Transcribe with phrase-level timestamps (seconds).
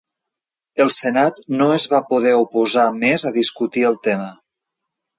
[0.85, 4.31] El senat no es va poder oposar més a discutir el tema.